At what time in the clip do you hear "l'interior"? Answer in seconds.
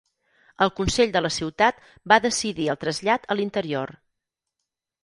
3.41-3.97